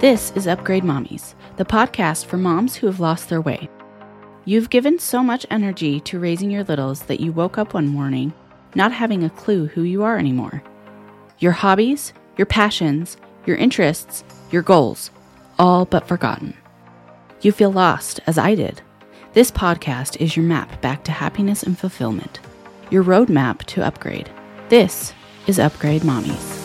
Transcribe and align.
This 0.00 0.32
is 0.34 0.46
Upgrade 0.46 0.82
Mommies, 0.82 1.34
the 1.58 1.64
podcast 1.66 2.24
for 2.24 2.38
moms 2.38 2.74
who 2.74 2.86
have 2.86 3.00
lost 3.00 3.28
their 3.28 3.42
way. 3.42 3.68
You've 4.46 4.70
given 4.70 4.98
so 4.98 5.22
much 5.22 5.44
energy 5.50 6.00
to 6.00 6.18
raising 6.18 6.50
your 6.50 6.64
littles 6.64 7.02
that 7.02 7.20
you 7.20 7.32
woke 7.32 7.58
up 7.58 7.74
one 7.74 7.86
morning 7.86 8.32
not 8.74 8.92
having 8.92 9.22
a 9.22 9.28
clue 9.28 9.66
who 9.66 9.82
you 9.82 10.02
are 10.02 10.16
anymore. 10.16 10.62
Your 11.38 11.52
hobbies, 11.52 12.14
your 12.38 12.46
passions, 12.46 13.18
your 13.44 13.58
interests, 13.58 14.24
your 14.50 14.62
goals, 14.62 15.10
all 15.58 15.84
but 15.84 16.08
forgotten. 16.08 16.56
You 17.42 17.52
feel 17.52 17.70
lost, 17.70 18.20
as 18.26 18.38
I 18.38 18.54
did. 18.54 18.80
This 19.34 19.50
podcast 19.50 20.16
is 20.16 20.34
your 20.34 20.46
map 20.46 20.80
back 20.80 21.04
to 21.04 21.12
happiness 21.12 21.62
and 21.62 21.78
fulfillment, 21.78 22.40
your 22.90 23.04
roadmap 23.04 23.64
to 23.64 23.84
upgrade. 23.84 24.30
This 24.70 25.12
is 25.46 25.58
Upgrade 25.58 26.02
Mommies. 26.02 26.59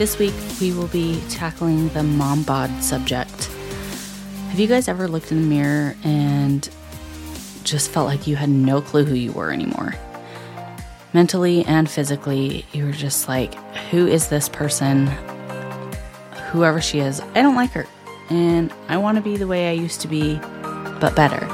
This 0.00 0.18
week 0.18 0.32
we 0.62 0.72
will 0.72 0.86
be 0.86 1.22
tackling 1.28 1.90
the 1.90 2.02
mom 2.02 2.42
bod 2.42 2.70
subject. 2.82 3.50
Have 4.48 4.58
you 4.58 4.66
guys 4.66 4.88
ever 4.88 5.06
looked 5.06 5.30
in 5.30 5.42
the 5.42 5.46
mirror 5.46 5.94
and 6.02 6.66
just 7.64 7.90
felt 7.90 8.06
like 8.06 8.26
you 8.26 8.34
had 8.34 8.48
no 8.48 8.80
clue 8.80 9.04
who 9.04 9.14
you 9.14 9.30
were 9.32 9.52
anymore? 9.52 9.94
Mentally 11.12 11.66
and 11.66 11.86
physically, 11.86 12.64
you 12.72 12.86
were 12.86 12.92
just 12.92 13.28
like, 13.28 13.52
who 13.90 14.06
is 14.06 14.28
this 14.28 14.48
person? 14.48 15.06
Whoever 16.50 16.80
she 16.80 17.00
is, 17.00 17.20
I 17.34 17.42
don't 17.42 17.54
like 17.54 17.72
her. 17.72 17.86
And 18.30 18.72
I 18.88 18.96
want 18.96 19.16
to 19.16 19.22
be 19.22 19.36
the 19.36 19.46
way 19.46 19.68
I 19.68 19.72
used 19.72 20.00
to 20.00 20.08
be, 20.08 20.36
but 20.98 21.14
better. 21.14 21.46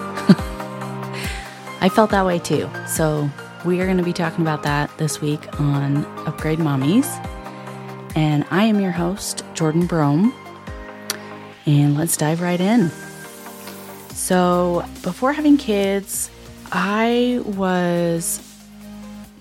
I 1.81 1.91
felt 1.93 2.11
that 2.11 2.25
way 2.25 2.39
too. 2.39 2.71
So, 2.87 3.29
we 3.65 3.81
are 3.81 3.87
going 3.87 3.99
to 3.99 4.05
be 4.05 4.13
talking 4.13 4.43
about 4.43 4.63
that 4.63 4.97
this 4.99 5.21
week 5.21 5.41
on 5.59 6.07
Upgrade 6.29 6.61
Mommies 6.61 7.11
and 8.17 8.47
I 8.51 8.65
am 8.65 8.81
your 8.81 8.93
host, 8.93 9.45
Jordan 9.53 9.87
Brome. 9.87 10.35
And 11.67 11.97
let's 11.97 12.17
dive 12.17 12.41
right 12.41 12.61
in. 12.61 12.91
So, 14.09 14.85
before 15.03 15.35
having 15.35 15.59
kids, 15.59 16.31
I 16.73 17.43
was 17.45 18.41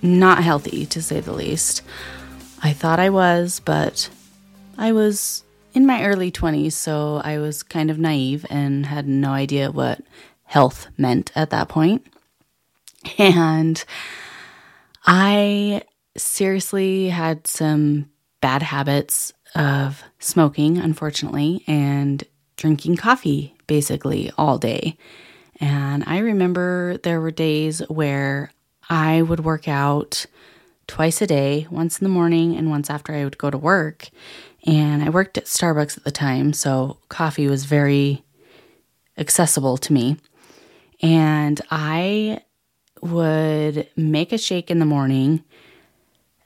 not 0.01 0.43
healthy 0.43 0.85
to 0.87 1.01
say 1.01 1.21
the 1.21 1.31
least. 1.31 1.83
I 2.61 2.73
thought 2.73 2.99
I 2.99 3.09
was, 3.09 3.61
but 3.61 4.09
I 4.77 4.91
was 4.91 5.43
in 5.73 5.85
my 5.85 6.03
early 6.03 6.31
20s, 6.31 6.73
so 6.73 7.21
I 7.23 7.37
was 7.37 7.63
kind 7.63 7.89
of 7.89 7.97
naive 7.97 8.45
and 8.49 8.85
had 8.85 9.07
no 9.07 9.29
idea 9.29 9.71
what 9.71 10.01
health 10.43 10.87
meant 10.97 11.31
at 11.35 11.49
that 11.51 11.69
point. 11.69 12.05
And 13.19 13.85
I 15.05 15.83
seriously 16.17 17.09
had 17.09 17.45
some 17.45 18.09
bad 18.45 18.61
habits 18.61 19.33
of 19.55 20.03
smoking, 20.19 20.77
unfortunately, 20.77 21.63
and 21.65 22.23
drinking 22.57 22.95
coffee 22.95 23.55
basically 23.65 24.31
all 24.37 24.59
day. 24.59 24.95
And 25.59 26.03
I 26.05 26.19
remember 26.19 26.97
there 26.97 27.19
were 27.19 27.31
days 27.31 27.79
where 27.87 28.51
I 28.87 29.23
would 29.23 29.43
work 29.43 29.67
out 29.67 30.27
twice 30.85 31.23
a 31.23 31.25
day, 31.25 31.65
once 31.71 31.97
in 31.97 32.05
the 32.05 32.13
morning 32.13 32.55
and 32.55 32.69
once 32.69 32.91
after 32.91 33.15
I 33.15 33.23
would 33.23 33.39
go 33.39 33.49
to 33.49 33.57
work. 33.57 34.09
And 34.67 35.01
I 35.01 35.09
worked 35.09 35.39
at 35.39 35.45
Starbucks 35.45 35.97
at 35.97 36.03
the 36.03 36.11
time, 36.11 36.53
so 36.53 36.99
coffee 37.09 37.47
was 37.47 37.65
very 37.65 38.23
accessible 39.17 39.77
to 39.77 39.91
me. 39.91 40.17
And 41.01 41.59
I 41.71 42.41
would 43.01 43.89
make 43.95 44.31
a 44.31 44.37
shake 44.37 44.69
in 44.69 44.77
the 44.77 44.85
morning 44.85 45.43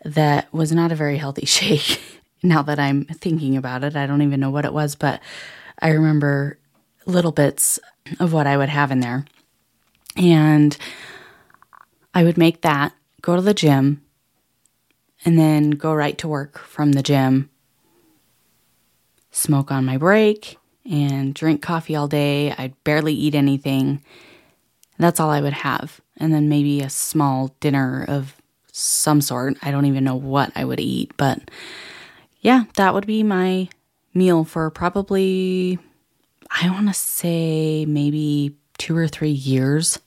that 0.03 0.51
was 0.53 0.71
not 0.71 0.91
a 0.91 0.95
very 0.95 1.17
healthy 1.17 1.45
shake. 1.45 2.01
now 2.43 2.61
that 2.61 2.79
I'm 2.79 3.05
thinking 3.05 3.57
about 3.57 3.83
it, 3.83 3.95
I 3.95 4.07
don't 4.07 4.21
even 4.21 4.39
know 4.39 4.49
what 4.49 4.65
it 4.65 4.73
was, 4.73 4.95
but 4.95 5.21
I 5.81 5.89
remember 5.89 6.57
little 7.05 7.31
bits 7.31 7.79
of 8.19 8.33
what 8.33 8.47
I 8.47 8.57
would 8.57 8.69
have 8.69 8.91
in 8.91 8.99
there. 8.99 9.25
And 10.15 10.75
I 12.13 12.23
would 12.23 12.37
make 12.37 12.61
that, 12.61 12.93
go 13.21 13.35
to 13.35 13.41
the 13.41 13.53
gym, 13.53 14.01
and 15.25 15.37
then 15.37 15.71
go 15.71 15.93
right 15.93 16.17
to 16.19 16.27
work 16.27 16.57
from 16.57 16.93
the 16.93 17.03
gym, 17.03 17.49
smoke 19.31 19.71
on 19.71 19.85
my 19.85 19.97
break, 19.97 20.57
and 20.89 21.33
drink 21.33 21.61
coffee 21.61 21.95
all 21.95 22.07
day. 22.07 22.51
I'd 22.51 22.81
barely 22.83 23.13
eat 23.13 23.35
anything. 23.35 24.03
That's 24.97 25.19
all 25.19 25.29
I 25.29 25.41
would 25.41 25.53
have. 25.53 26.01
And 26.17 26.33
then 26.33 26.49
maybe 26.49 26.81
a 26.81 26.89
small 26.89 27.55
dinner 27.59 28.03
of 28.07 28.38
some 28.79 29.21
sort. 29.21 29.57
I 29.61 29.71
don't 29.71 29.85
even 29.85 30.03
know 30.03 30.15
what 30.15 30.51
I 30.55 30.65
would 30.65 30.79
eat, 30.79 31.11
but 31.17 31.51
yeah, 32.41 32.63
that 32.75 32.93
would 32.93 33.05
be 33.05 33.23
my 33.23 33.69
meal 34.13 34.43
for 34.43 34.69
probably, 34.69 35.77
I 36.49 36.69
want 36.69 36.87
to 36.87 36.93
say 36.93 37.85
maybe 37.85 38.55
two 38.77 38.95
or 38.95 39.07
three 39.07 39.31
years 39.31 39.99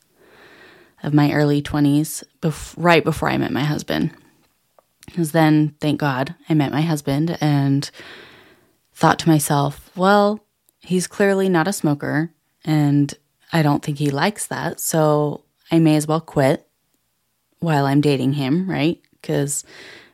of 1.02 1.12
my 1.12 1.32
early 1.32 1.60
20s, 1.60 2.24
bef- 2.40 2.74
right 2.76 3.04
before 3.04 3.28
I 3.28 3.36
met 3.36 3.52
my 3.52 3.64
husband. 3.64 4.12
Because 5.06 5.32
then, 5.32 5.74
thank 5.80 6.00
God, 6.00 6.34
I 6.48 6.54
met 6.54 6.72
my 6.72 6.80
husband 6.80 7.36
and 7.40 7.90
thought 8.94 9.18
to 9.20 9.28
myself, 9.28 9.90
well, 9.96 10.40
he's 10.80 11.06
clearly 11.06 11.48
not 11.48 11.68
a 11.68 11.72
smoker, 11.72 12.30
and 12.64 13.12
I 13.52 13.62
don't 13.62 13.82
think 13.82 13.98
he 13.98 14.10
likes 14.10 14.46
that, 14.46 14.80
so 14.80 15.44
I 15.70 15.80
may 15.80 15.96
as 15.96 16.06
well 16.06 16.20
quit 16.20 16.66
while 17.62 17.86
I'm 17.86 18.00
dating 18.00 18.34
him, 18.34 18.68
right? 18.68 19.00
Because 19.20 19.64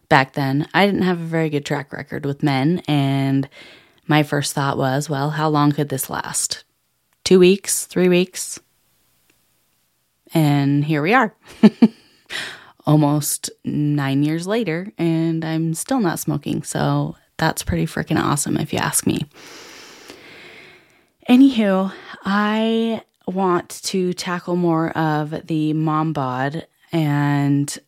back 0.09 0.35
then 0.35 0.69
I 0.75 0.87
didn't 0.87 1.03
have 1.03 1.21
a 1.21 1.25
very 1.25 1.51
good 1.51 1.65
track 1.65 1.93
record 1.93 2.25
with 2.25 2.43
men. 2.43 2.83
And 2.87 3.49
my 4.07 4.23
first 4.23 4.53
thought 4.53 4.79
was, 4.79 5.09
well, 5.09 5.31
how 5.31 5.49
long 5.49 5.73
could 5.73 5.89
this 5.89 6.11
last? 6.11 6.65
Two 7.25 7.39
weeks, 7.39 7.87
three 7.87 8.09
weeks? 8.09 8.61
And 10.35 10.85
here 10.85 11.03
we 11.03 11.15
are. 11.15 11.35
Almost 12.87 13.51
nine 13.65 14.23
years 14.23 14.47
later, 14.47 14.91
and 14.97 15.45
I'm 15.45 15.75
still 15.75 16.01
not 16.01 16.19
smoking. 16.19 16.63
So 16.63 17.17
that's 17.37 17.63
pretty 17.63 17.87
freaking 17.87 18.19
awesome, 18.23 18.57
if 18.57 18.73
you 18.73 18.79
ask 18.79 19.07
me. 19.07 19.27
Anywho, 21.29 21.93
I 22.25 23.03
want 23.27 23.69
to 23.85 24.15
tackle 24.15 24.57
more 24.57 24.91
of 24.97 25.47
the 25.47 25.75
mom 25.75 26.15
bod 26.15 26.67
and 26.93 27.79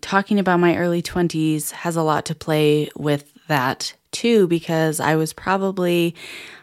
talking 0.00 0.38
about 0.38 0.60
my 0.60 0.76
early 0.76 1.02
20s 1.02 1.70
has 1.70 1.96
a 1.96 2.02
lot 2.02 2.26
to 2.26 2.34
play 2.34 2.90
with 2.96 3.32
that 3.48 3.94
too, 4.10 4.46
because 4.46 5.00
I 5.00 5.16
was 5.16 5.32
probably 5.32 6.14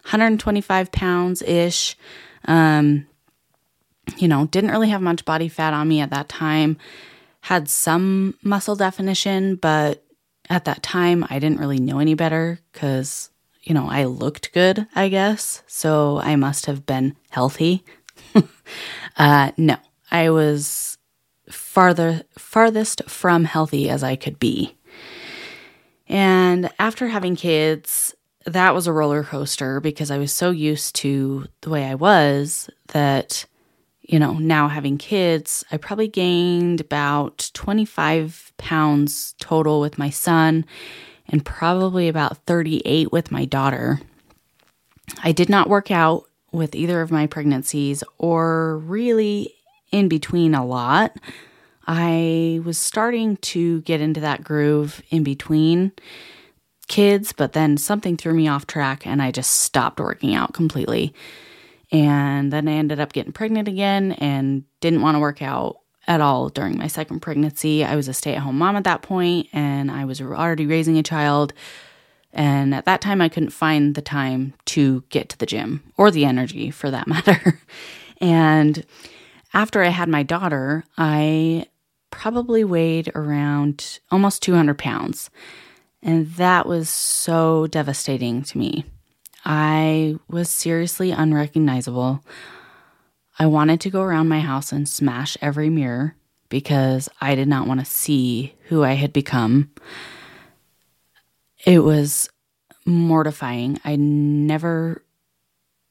125 0.04 0.92
pounds 0.92 1.42
ish. 1.42 1.98
Um, 2.46 3.08
you 4.18 4.28
know, 4.28 4.46
didn't 4.48 4.72
really 4.72 4.90
have 4.90 5.02
much 5.02 5.26
body 5.26 5.48
fat 5.48 5.74
on 5.74 5.88
me 5.88 6.02
at 6.02 6.10
that 6.10 6.30
time. 6.30 6.78
Had 7.42 7.70
some 7.70 8.36
muscle 8.44 8.76
definition, 8.76 9.56
but 9.56 10.04
at 10.50 10.66
that 10.66 10.84
time 10.84 11.26
I 11.30 11.40
didn't 11.40 11.60
really 11.60 11.80
know 11.80 12.00
any 12.00 12.14
better 12.14 12.60
because, 12.72 13.30
you 13.64 13.74
know, 13.74 13.88
I 13.90 14.06
looked 14.06 14.54
good, 14.54 14.88
I 14.96 15.10
guess. 15.10 15.64
So 15.68 16.20
I 16.20 16.36
must 16.36 16.66
have 16.66 16.86
been 16.86 17.16
healthy. 17.30 17.84
uh, 19.18 19.52
no, 19.58 19.78
I 20.12 20.30
was 20.30 20.98
farther 21.52 22.24
farthest 22.38 23.04
from 23.10 23.44
healthy 23.44 23.90
as 23.90 24.04
I 24.04 24.16
could 24.16 24.40
be. 24.40 24.76
And 26.08 26.70
after 26.80 27.08
having 27.08 27.36
kids, 27.36 28.16
that 28.46 28.74
was 28.74 28.88
a 28.88 28.94
roller 28.94 29.24
coaster 29.24 29.80
because 29.80 30.12
I 30.12 30.18
was 30.18 30.32
so 30.32 30.52
used 30.52 30.96
to 30.98 31.46
the 31.62 31.70
way 31.70 31.86
I 31.86 31.96
was 31.96 32.70
that 32.90 33.46
you 34.02 34.20
know, 34.20 34.34
now 34.34 34.68
having 34.68 34.98
kids, 34.98 35.64
I 35.72 35.78
probably 35.78 36.10
gained 36.10 36.82
about 36.82 37.50
25 37.54 38.52
pounds 38.58 39.36
total 39.40 39.80
with 39.80 39.98
my 39.98 40.10
son 40.10 40.66
and 41.30 41.46
probably 41.46 42.10
about 42.10 42.38
38 42.46 43.12
with 43.12 43.32
my 43.32 43.46
daughter. 43.46 44.02
I 45.24 45.32
did 45.32 45.50
not 45.50 45.70
work 45.70 45.92
out 45.92 46.26
with 46.52 46.76
either 46.76 47.02
of 47.02 47.10
my 47.10 47.26
pregnancies 47.26 48.04
or 48.18 48.80
really 48.80 49.54
in 49.92 50.08
between 50.08 50.56
a 50.56 50.66
lot. 50.66 51.16
I 51.88 52.62
was 52.64 52.78
starting 52.78 53.38
to 53.38 53.82
get 53.82 54.02
into 54.02 54.20
that 54.22 54.44
groove 54.44 55.02
in 55.10 55.24
between 55.24 55.92
kids, 56.88 57.34
but 57.34 57.54
then 57.54 57.78
something 57.78 58.18
threw 58.18 58.34
me 58.34 58.48
off 58.48 58.68
track 58.68 59.06
and 59.06 59.22
I 59.22 59.32
just 59.32 59.52
stopped 59.62 60.00
working 60.00 60.36
out 60.36 60.54
completely. 60.54 61.14
And 61.92 62.52
then 62.54 62.68
I 62.68 62.74
ended 62.74 63.00
up 63.00 63.14
getting 63.14 63.34
pregnant 63.34 63.68
again 63.68 64.14
and 64.14 64.64
didn't 64.80 65.02
want 65.02 65.16
to 65.16 65.20
work 65.20 65.42
out 65.42 65.80
at 66.08 66.22
all 66.22 66.50
during 66.50 66.78
my 66.78 66.88
second 66.88 67.22
pregnancy. 67.22 67.84
I 67.84 67.96
was 67.96 68.08
a 68.08 68.14
stay 68.14 68.36
at 68.36 68.42
home 68.42 68.58
mom 68.58 68.76
at 68.76 68.84
that 68.86 69.02
point 69.02 69.48
and 69.54 69.92
I 69.92 70.06
was 70.06 70.22
already 70.22 70.66
raising 70.66 70.98
a 70.98 71.04
child. 71.04 71.54
And 72.34 72.74
at 72.74 72.86
that 72.86 73.02
time, 73.02 73.22
I 73.22 73.28
couldn't 73.30 73.50
find 73.50 73.94
the 73.96 74.02
time 74.02 74.54
to 74.66 75.04
get 75.10 75.30
to 75.30 75.38
the 75.38 75.46
gym 75.46 75.84
or 75.98 76.12
the 76.12 76.26
energy 76.26 76.72
for 76.72 76.90
that 76.90 77.08
matter. 77.08 77.60
and 78.20 78.86
after 79.54 79.84
I 79.84 79.90
had 79.90 80.10
my 80.10 80.24
daughter, 80.24 80.84
I 80.98 81.68
probably 82.10 82.64
weighed 82.64 83.12
around 83.16 84.00
almost 84.12 84.44
200 84.44 84.78
pounds. 84.78 85.30
And 86.04 86.28
that 86.34 86.66
was 86.66 86.90
so 86.90 87.68
devastating 87.68 88.44
to 88.44 88.58
me. 88.58 88.86
I 89.46 90.18
was 90.28 90.50
seriously 90.50 91.12
unrecognizable. 91.12 92.24
I 93.40 93.48
wanted 93.48 93.82
to 93.82 93.90
go 93.90 94.02
around 94.02 94.28
my 94.28 94.40
house 94.40 94.72
and 94.72 94.88
smash 94.88 95.38
every 95.42 95.70
mirror 95.70 96.16
because 96.50 97.10
I 97.20 97.36
did 97.36 97.48
not 97.48 97.68
want 97.68 97.80
to 97.80 97.86
see 97.86 98.54
who 98.66 98.84
I 98.84 98.94
had 98.94 99.14
become. 99.14 99.72
It 101.66 101.80
was 101.80 102.30
mortifying. 102.86 103.80
I 103.84 103.96
never, 103.96 105.04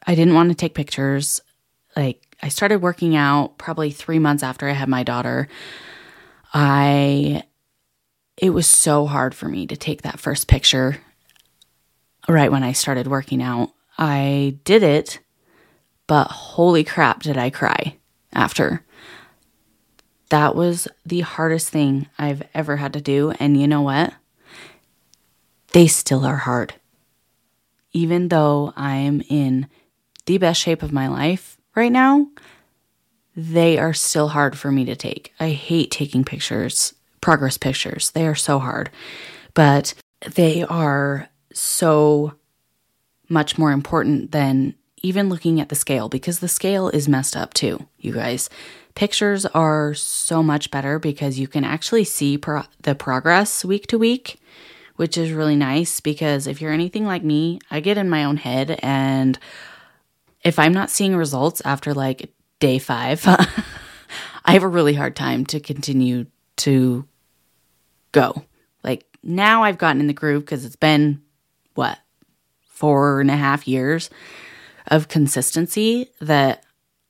I 0.06 0.14
didn't 0.14 0.34
want 0.34 0.50
to 0.50 0.54
take 0.54 0.74
pictures. 0.74 1.40
Like, 1.96 2.29
I 2.42 2.48
started 2.48 2.80
working 2.82 3.16
out 3.16 3.58
probably 3.58 3.90
three 3.90 4.18
months 4.18 4.42
after 4.42 4.68
I 4.68 4.72
had 4.72 4.88
my 4.88 5.02
daughter. 5.02 5.48
I, 6.54 7.44
it 8.36 8.50
was 8.50 8.66
so 8.66 9.06
hard 9.06 9.34
for 9.34 9.48
me 9.48 9.66
to 9.66 9.76
take 9.76 10.02
that 10.02 10.20
first 10.20 10.48
picture 10.48 10.98
right 12.28 12.50
when 12.50 12.62
I 12.62 12.72
started 12.72 13.06
working 13.06 13.42
out. 13.42 13.70
I 13.98 14.56
did 14.64 14.82
it, 14.82 15.20
but 16.06 16.28
holy 16.28 16.84
crap, 16.84 17.22
did 17.22 17.36
I 17.36 17.50
cry 17.50 17.96
after. 18.32 18.84
That 20.30 20.54
was 20.54 20.88
the 21.04 21.20
hardest 21.20 21.68
thing 21.70 22.08
I've 22.18 22.42
ever 22.54 22.76
had 22.76 22.92
to 22.94 23.00
do. 23.00 23.32
And 23.38 23.60
you 23.60 23.66
know 23.66 23.82
what? 23.82 24.14
They 25.72 25.86
still 25.86 26.24
are 26.24 26.36
hard. 26.36 26.74
Even 27.92 28.28
though 28.28 28.72
I 28.76 28.96
am 28.96 29.22
in 29.28 29.66
the 30.26 30.38
best 30.38 30.60
shape 30.60 30.82
of 30.82 30.92
my 30.92 31.08
life 31.08 31.59
right 31.74 31.92
now, 31.92 32.26
they 33.36 33.78
are 33.78 33.94
still 33.94 34.28
hard 34.28 34.58
for 34.58 34.70
me 34.70 34.84
to 34.84 34.96
take. 34.96 35.32
I 35.40 35.50
hate 35.50 35.90
taking 35.90 36.24
pictures, 36.24 36.94
progress 37.20 37.56
pictures. 37.56 38.10
They 38.10 38.26
are 38.26 38.34
so 38.34 38.58
hard, 38.58 38.90
but 39.54 39.94
they 40.34 40.62
are 40.64 41.28
so 41.52 42.34
much 43.28 43.56
more 43.56 43.72
important 43.72 44.32
than 44.32 44.74
even 45.02 45.28
looking 45.28 45.60
at 45.60 45.68
the 45.68 45.74
scale 45.74 46.08
because 46.08 46.40
the 46.40 46.48
scale 46.48 46.88
is 46.88 47.08
messed 47.08 47.36
up 47.36 47.54
too, 47.54 47.86
you 47.98 48.12
guys. 48.12 48.50
Pictures 48.94 49.46
are 49.46 49.94
so 49.94 50.42
much 50.42 50.70
better 50.70 50.98
because 50.98 51.38
you 51.38 51.48
can 51.48 51.64
actually 51.64 52.04
see 52.04 52.36
pro- 52.36 52.64
the 52.82 52.94
progress 52.94 53.64
week 53.64 53.86
to 53.86 53.98
week, 53.98 54.40
which 54.96 55.16
is 55.16 55.32
really 55.32 55.56
nice 55.56 56.00
because 56.00 56.46
if 56.46 56.60
you're 56.60 56.72
anything 56.72 57.06
like 57.06 57.22
me, 57.22 57.60
I 57.70 57.80
get 57.80 57.96
in 57.96 58.10
my 58.10 58.24
own 58.24 58.36
head 58.36 58.78
and 58.82 59.38
if 60.42 60.58
I'm 60.58 60.72
not 60.72 60.90
seeing 60.90 61.16
results 61.16 61.60
after 61.64 61.94
like 61.94 62.32
day 62.58 62.78
5, 62.78 63.24
I 64.44 64.52
have 64.52 64.62
a 64.62 64.68
really 64.68 64.94
hard 64.94 65.16
time 65.16 65.44
to 65.46 65.60
continue 65.60 66.26
to 66.58 67.06
go. 68.12 68.44
Like 68.82 69.04
now 69.22 69.62
I've 69.62 69.78
gotten 69.78 70.00
in 70.00 70.06
the 70.06 70.12
groove 70.12 70.44
because 70.44 70.64
it's 70.64 70.76
been 70.76 71.22
what 71.74 71.98
four 72.66 73.20
and 73.20 73.30
a 73.30 73.36
half 73.36 73.68
years 73.68 74.10
of 74.86 75.08
consistency 75.08 76.10
that 76.20 76.64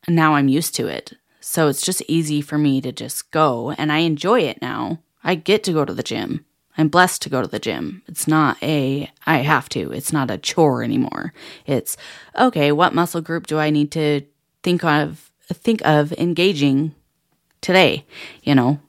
now 0.09 0.35
I'm 0.35 0.49
used 0.49 0.75
to 0.77 0.88
it. 0.88 1.15
So 1.41 1.69
it's 1.69 1.82
just 1.82 2.03
easy 2.09 2.41
for 2.41 2.59
me 2.59 2.81
to 2.81 2.93
just 2.93 3.31
go 3.31 3.71
and 3.73 3.93
I 3.93 3.99
enjoy 3.99 4.41
it 4.41 4.61
now. 4.61 4.99
I 5.23 5.35
get 5.35 5.62
to 5.65 5.73
go 5.73 5.85
to 5.85 5.94
the 5.94 6.03
gym. 6.03 6.44
I'm 6.81 6.88
blessed 6.88 7.21
to 7.23 7.29
go 7.29 7.43
to 7.43 7.47
the 7.47 7.59
gym. 7.59 8.03
It's 8.09 8.27
not 8.27 8.56
a 8.62 9.11
I 9.27 9.38
have 9.38 9.69
to. 9.71 9.93
It's 9.93 10.15
not 10.15 10.31
a 10.31 10.38
chore 10.38 10.82
anymore. 10.82 11.35
It's 11.67 11.99
okay, 12.38 12.73
what 12.73 12.94
muscle 12.94 13.21
group 13.21 13.47
do 13.47 13.59
I 13.59 13.69
need 13.69 13.93
to 13.93 14.23
think 14.62 14.82
of 14.82 15.31
think 15.53 15.82
of 15.85 16.15
engaging 16.15 16.94
today, 17.61 18.06
you 18.43 18.55
know? 18.55 18.81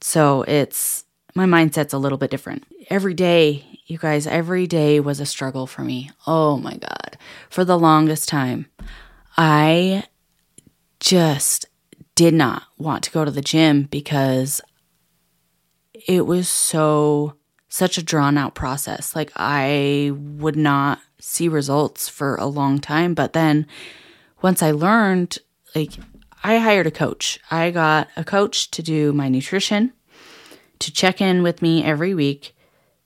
So 0.00 0.42
it's 0.42 1.06
my 1.34 1.44
mindset's 1.44 1.92
a 1.92 1.98
little 1.98 2.18
bit 2.18 2.30
different. 2.30 2.64
Every 2.88 3.14
day 3.14 3.64
you 3.86 3.98
guys, 3.98 4.28
every 4.28 4.68
day 4.68 5.00
was 5.00 5.18
a 5.18 5.26
struggle 5.26 5.66
for 5.66 5.82
me. 5.82 6.12
Oh 6.28 6.56
my 6.58 6.76
God. 6.76 7.18
For 7.50 7.64
the 7.64 7.76
longest 7.76 8.28
time, 8.28 8.66
I 9.36 10.04
just 11.00 11.66
did 12.14 12.32
not 12.32 12.62
want 12.78 13.02
to 13.02 13.10
go 13.10 13.24
to 13.24 13.30
the 13.32 13.42
gym 13.42 13.88
because 13.90 14.60
it 16.06 16.26
was 16.26 16.48
so, 16.48 17.34
such 17.68 17.98
a 17.98 18.02
drawn 18.02 18.36
out 18.38 18.54
process. 18.54 19.16
Like, 19.16 19.32
I 19.36 20.12
would 20.14 20.56
not 20.56 21.00
see 21.18 21.48
results 21.48 22.08
for 22.08 22.36
a 22.36 22.46
long 22.46 22.78
time. 22.78 23.14
But 23.14 23.32
then 23.32 23.66
once 24.42 24.62
I 24.62 24.70
learned, 24.72 25.38
like, 25.74 25.92
I 26.42 26.58
hired 26.58 26.86
a 26.86 26.90
coach. 26.90 27.40
I 27.50 27.70
got 27.70 28.08
a 28.16 28.24
coach 28.24 28.70
to 28.72 28.82
do 28.82 29.12
my 29.12 29.28
nutrition, 29.28 29.92
to 30.80 30.92
check 30.92 31.20
in 31.20 31.42
with 31.42 31.62
me 31.62 31.82
every 31.82 32.14
week 32.14 32.54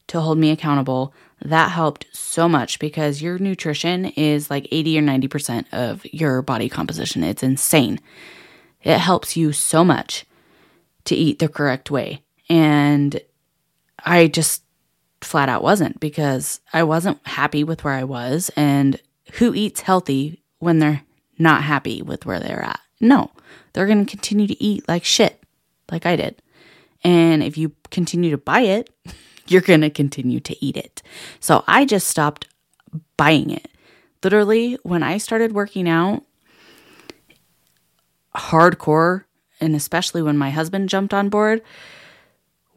to 0.08 0.20
hold 0.20 0.38
me 0.38 0.50
accountable. 0.50 1.14
That 1.40 1.70
helped 1.70 2.06
so 2.12 2.48
much 2.48 2.80
because 2.80 3.22
your 3.22 3.38
nutrition 3.38 4.06
is 4.06 4.50
like 4.50 4.66
80 4.72 4.98
or 4.98 5.02
90% 5.02 5.66
of 5.72 6.04
your 6.06 6.42
body 6.42 6.68
composition. 6.68 7.22
It's 7.22 7.44
insane. 7.44 8.00
It 8.82 8.98
helps 8.98 9.36
you 9.36 9.52
so 9.52 9.84
much 9.84 10.26
to 11.04 11.14
eat 11.14 11.38
the 11.38 11.48
correct 11.48 11.90
way. 11.90 12.22
And 12.48 13.20
I 14.04 14.26
just 14.28 14.62
flat 15.20 15.48
out 15.48 15.62
wasn't 15.62 16.00
because 16.00 16.60
I 16.72 16.82
wasn't 16.82 17.26
happy 17.26 17.64
with 17.64 17.84
where 17.84 17.94
I 17.94 18.04
was. 18.04 18.50
And 18.56 19.00
who 19.34 19.54
eats 19.54 19.82
healthy 19.82 20.42
when 20.58 20.78
they're 20.78 21.02
not 21.38 21.62
happy 21.62 22.02
with 22.02 22.26
where 22.26 22.40
they're 22.40 22.62
at? 22.62 22.80
No, 23.00 23.30
they're 23.72 23.86
going 23.86 24.04
to 24.04 24.10
continue 24.10 24.46
to 24.46 24.62
eat 24.62 24.88
like 24.88 25.04
shit, 25.04 25.42
like 25.90 26.06
I 26.06 26.16
did. 26.16 26.42
And 27.04 27.42
if 27.42 27.56
you 27.56 27.72
continue 27.90 28.30
to 28.30 28.38
buy 28.38 28.60
it, 28.60 28.90
you're 29.46 29.62
going 29.62 29.80
to 29.82 29.90
continue 29.90 30.40
to 30.40 30.64
eat 30.64 30.76
it. 30.76 31.02
So 31.40 31.64
I 31.66 31.84
just 31.84 32.08
stopped 32.08 32.49
buying 33.16 33.50
it. 33.50 33.68
Literally, 34.23 34.78
when 34.82 35.02
I 35.02 35.18
started 35.18 35.52
working 35.52 35.88
out 35.88 36.25
hardcore, 38.34 39.25
and 39.61 39.75
especially 39.75 40.23
when 40.23 40.37
my 40.37 40.50
husband 40.50 40.88
jumped 40.88 41.14
on 41.14 41.28
board, 41.28 41.62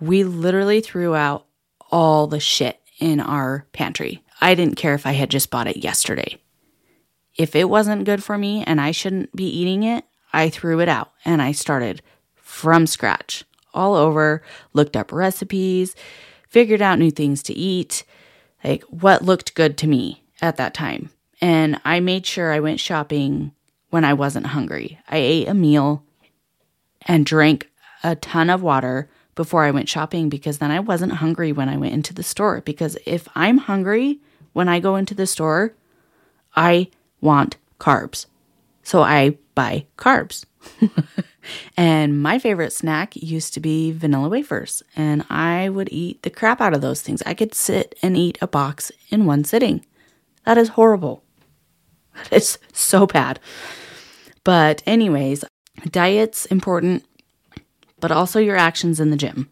we 0.02 0.24
literally 0.24 0.82
threw 0.82 1.16
out 1.16 1.46
all 1.92 2.28
the 2.28 2.40
shit 2.40 2.80
in 3.00 3.20
our 3.20 3.68
pantry. 3.72 4.24
I 4.42 4.56
didn't 4.56 4.76
care 4.76 4.96
if 4.96 5.06
I 5.06 5.12
had 5.12 5.30
just 5.30 5.52
bought 5.52 5.68
it 5.68 5.78
yesterday. 5.78 6.38
If 7.38 7.56
it 7.56 7.70
wasn't 7.70 8.06
good 8.06 8.24
for 8.24 8.38
me 8.38 8.64
and 8.64 8.82
I 8.82 8.92
shouldn't 8.92 9.34
be 9.36 9.46
eating 9.46 9.84
it, 9.84 10.04
I 10.34 10.50
threw 10.50 10.80
it 10.80 10.90
out 10.90 11.12
and 11.24 11.42
I 11.42 11.52
started 11.52 12.02
from 12.36 12.88
scratch 12.88 13.46
all 13.74 13.96
over, 13.96 14.42
looked 14.74 14.98
up 14.98 15.12
recipes, 15.12 15.96
figured 16.50 16.82
out 16.82 17.00
new 17.00 17.12
things 17.12 17.44
to 17.44 17.54
eat, 17.54 18.04
like 18.64 18.84
what 18.84 19.24
looked 19.24 19.56
good 19.56 19.78
to 19.78 19.88
me 19.88 20.24
at 20.42 20.58
that 20.58 20.74
time. 20.74 21.12
And 21.40 21.80
I 21.86 22.00
made 22.00 22.26
sure 22.26 22.52
I 22.52 22.60
went 22.60 22.80
shopping 22.80 23.54
when 23.90 24.04
I 24.04 24.14
wasn't 24.14 24.48
hungry. 24.48 25.00
I 25.08 25.18
ate 25.18 25.48
a 25.48 25.54
meal 25.54 26.04
and 27.04 27.26
drank 27.26 27.70
a 28.04 28.16
ton 28.16 28.50
of 28.50 28.62
water 28.64 29.10
before 29.36 29.64
I 29.64 29.72
went 29.72 29.90
shopping 29.90 30.30
because 30.30 30.58
then 30.58 30.72
I 30.72 30.80
wasn't 30.80 31.14
hungry 31.14 31.52
when 31.52 31.70
I 31.70 31.78
went 31.78 31.94
into 31.94 32.14
the 32.14 32.24
store. 32.24 32.62
Because 32.62 32.98
if 33.06 33.28
I'm 33.36 33.58
hungry 33.58 34.20
when 34.54 34.68
I 34.68 34.80
go 34.80 34.96
into 34.96 35.14
the 35.14 35.28
store, 35.28 35.74
I 36.56 36.90
want 37.22 37.58
carbs. 37.80 38.26
So 38.84 39.02
I 39.02 39.38
buy 39.56 39.86
carbs. 39.98 40.46
and 41.78 42.22
my 42.22 42.40
favorite 42.40 42.74
snack 42.74 43.16
used 43.16 43.54
to 43.54 43.60
be 43.60 43.92
vanilla 43.92 44.30
wafers, 44.30 44.84
and 44.96 45.26
I 45.30 45.70
would 45.70 45.90
eat 45.92 46.24
the 46.24 46.30
crap 46.30 46.62
out 46.62 46.74
of 46.74 46.82
those 46.82 47.02
things. 47.02 47.22
I 47.26 47.34
could 47.34 47.54
sit 47.54 47.96
and 48.02 48.18
eat 48.18 48.38
a 48.42 48.48
box 48.48 48.92
in 49.10 49.26
one 49.26 49.44
sitting. 49.44 49.86
That 50.46 50.58
is 50.58 50.70
horrible. 50.70 51.24
That 52.16 52.34
is 52.34 52.58
so 52.74 53.08
bad. 53.08 53.40
But, 54.44 54.82
anyways, 54.86 55.46
diet's 55.90 56.46
important, 56.48 57.06
but 58.02 58.12
also 58.12 58.40
your 58.40 58.58
actions 58.58 59.00
in 59.00 59.12
the 59.12 59.18
gym. 59.18 59.50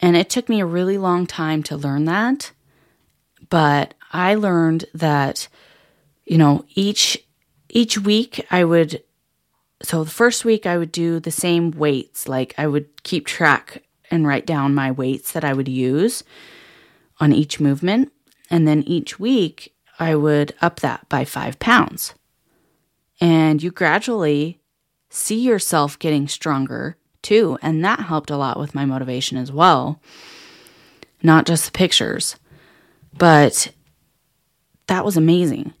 And 0.00 0.16
it 0.16 0.30
took 0.30 0.48
me 0.48 0.60
a 0.60 0.66
really 0.66 0.96
long 0.96 1.26
time 1.26 1.62
to 1.64 1.76
learn 1.76 2.04
that. 2.06 2.52
But 3.50 3.94
I 4.12 4.34
learned 4.34 4.86
that, 4.94 5.48
you 6.24 6.38
know, 6.38 6.64
each 6.74 7.18
each 7.68 7.98
week 7.98 8.46
I 8.50 8.64
would 8.64 9.02
so 9.82 10.04
the 10.04 10.10
first 10.10 10.44
week 10.44 10.64
I 10.66 10.78
would 10.78 10.92
do 10.92 11.20
the 11.20 11.30
same 11.30 11.70
weights, 11.72 12.28
like 12.28 12.54
I 12.56 12.66
would 12.66 13.02
keep 13.02 13.26
track 13.26 13.82
and 14.10 14.26
write 14.26 14.46
down 14.46 14.74
my 14.74 14.90
weights 14.90 15.32
that 15.32 15.44
I 15.44 15.52
would 15.52 15.68
use 15.68 16.24
on 17.20 17.32
each 17.32 17.60
movement. 17.60 18.12
And 18.50 18.66
then 18.66 18.82
each 18.82 19.18
week 19.18 19.74
I 19.98 20.14
would 20.14 20.54
up 20.60 20.80
that 20.80 21.08
by 21.08 21.24
five 21.24 21.58
pounds. 21.58 22.14
And 23.20 23.62
you 23.62 23.70
gradually 23.70 24.60
see 25.08 25.40
yourself 25.40 25.98
getting 25.98 26.28
stronger 26.28 26.96
too. 27.24 27.58
And 27.60 27.84
that 27.84 28.00
helped 28.00 28.30
a 28.30 28.36
lot 28.36 28.58
with 28.58 28.74
my 28.74 28.84
motivation 28.84 29.36
as 29.36 29.50
well. 29.50 30.00
Not 31.22 31.46
just 31.46 31.64
the 31.64 31.72
pictures, 31.72 32.36
but 33.16 33.72
that 34.86 35.04
was 35.04 35.16
amazing. 35.16 35.72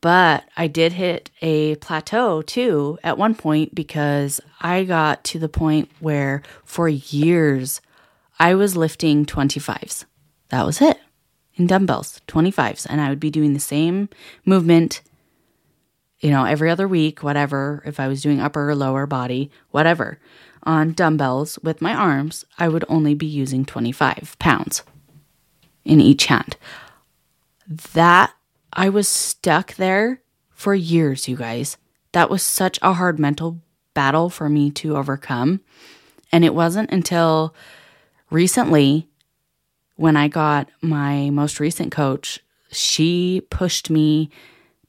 But 0.00 0.44
I 0.56 0.66
did 0.66 0.92
hit 0.92 1.30
a 1.40 1.76
plateau 1.76 2.42
too 2.42 2.98
at 3.02 3.18
one 3.18 3.34
point 3.34 3.74
because 3.74 4.40
I 4.60 4.84
got 4.84 5.24
to 5.24 5.38
the 5.38 5.48
point 5.48 5.90
where 6.00 6.42
for 6.64 6.88
years 6.88 7.80
I 8.38 8.54
was 8.54 8.76
lifting 8.76 9.24
25s. 9.24 10.04
That 10.48 10.66
was 10.66 10.82
it 10.82 10.98
in 11.54 11.66
dumbbells, 11.66 12.20
25s. 12.26 12.86
And 12.88 13.00
I 13.00 13.08
would 13.08 13.20
be 13.20 13.30
doing 13.30 13.54
the 13.54 13.60
same 13.60 14.08
movement, 14.44 15.02
you 16.20 16.30
know, 16.30 16.44
every 16.44 16.68
other 16.68 16.88
week, 16.88 17.22
whatever, 17.22 17.82
if 17.86 18.00
I 18.00 18.08
was 18.08 18.22
doing 18.22 18.40
upper 18.40 18.70
or 18.70 18.74
lower 18.74 19.06
body, 19.06 19.50
whatever. 19.70 20.18
On 20.64 20.92
dumbbells 20.92 21.58
with 21.62 21.82
my 21.82 21.94
arms, 21.94 22.44
I 22.58 22.68
would 22.68 22.84
only 22.88 23.14
be 23.14 23.26
using 23.26 23.64
25 23.64 24.36
pounds 24.38 24.82
in 25.84 26.00
each 26.00 26.26
hand. 26.26 26.56
That 27.66 28.32
I 28.72 28.88
was 28.88 29.08
stuck 29.08 29.74
there 29.74 30.20
for 30.50 30.74
years, 30.74 31.26
you 31.26 31.36
guys. 31.36 31.76
That 32.12 32.30
was 32.30 32.42
such 32.42 32.78
a 32.82 32.92
hard 32.92 33.18
mental 33.18 33.60
battle 33.94 34.30
for 34.30 34.48
me 34.48 34.70
to 34.70 34.96
overcome. 34.96 35.60
And 36.30 36.44
it 36.44 36.54
wasn't 36.54 36.90
until 36.90 37.54
recently 38.30 39.08
when 39.96 40.16
I 40.16 40.28
got 40.28 40.68
my 40.80 41.30
most 41.30 41.60
recent 41.60 41.92
coach, 41.92 42.40
she 42.70 43.42
pushed 43.50 43.90
me 43.90 44.30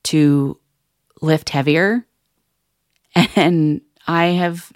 to 0.03 0.59
lift 1.21 1.49
heavier. 1.49 2.05
And 3.35 3.81
I 4.07 4.25
have 4.27 4.71